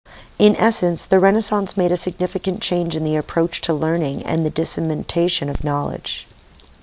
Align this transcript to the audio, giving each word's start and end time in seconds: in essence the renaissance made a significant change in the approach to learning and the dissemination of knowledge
in 0.39 0.55
essence 0.55 1.05
the 1.05 1.19
renaissance 1.19 1.77
made 1.77 1.91
a 1.91 1.95
significant 1.95 2.59
change 2.59 2.95
in 2.95 3.03
the 3.03 3.17
approach 3.17 3.61
to 3.61 3.71
learning 3.71 4.23
and 4.23 4.43
the 4.43 4.49
dissemination 4.49 5.47
of 5.47 5.63
knowledge 5.63 6.25